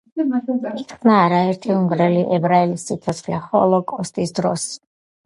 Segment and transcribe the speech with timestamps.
[0.19, 4.65] იხსნა არაერთი უნგრელი ებრაელის სიცოცხლე ჰოლოკოსტის დროს.